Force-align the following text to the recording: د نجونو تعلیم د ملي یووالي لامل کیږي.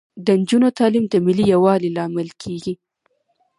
د 0.25 0.27
نجونو 0.39 0.69
تعلیم 0.79 1.05
د 1.09 1.15
ملي 1.25 1.45
یووالي 1.53 1.89
لامل 1.97 2.29
کیږي. 2.41 2.73